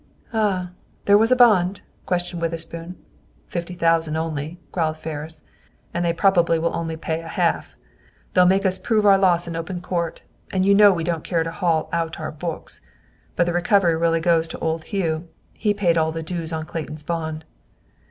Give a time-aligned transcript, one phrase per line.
[0.33, 0.71] "Ah!
[1.05, 2.95] There was a bond?" questioned Witherspoon.
[3.45, 5.43] "Fifty thousand, only," growled Ferris,
[5.93, 7.77] "and they probably will only pay a half.
[8.33, 11.43] They'll make us prove our loss in open court, and you know we don't care
[11.43, 12.81] to haul out our books.
[13.35, 17.03] But the recovery goes really to old Hugh; he paid all the dues on Clayton's
[17.03, 17.45] bond."